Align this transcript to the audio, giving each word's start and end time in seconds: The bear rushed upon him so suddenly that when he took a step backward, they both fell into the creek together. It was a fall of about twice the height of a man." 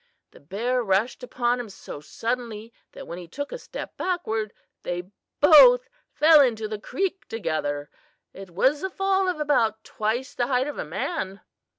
The 0.31 0.39
bear 0.39 0.81
rushed 0.83 1.21
upon 1.21 1.59
him 1.59 1.69
so 1.69 1.99
suddenly 2.01 2.73
that 2.93 3.05
when 3.05 3.19
he 3.19 3.27
took 3.27 3.51
a 3.51 3.59
step 3.59 3.95
backward, 3.97 4.51
they 4.81 5.11
both 5.41 5.89
fell 6.11 6.41
into 6.41 6.67
the 6.67 6.79
creek 6.79 7.27
together. 7.27 7.87
It 8.33 8.49
was 8.49 8.81
a 8.81 8.89
fall 8.89 9.27
of 9.27 9.39
about 9.39 9.83
twice 9.83 10.33
the 10.33 10.47
height 10.47 10.65
of 10.65 10.79
a 10.79 10.85
man." 10.85 11.41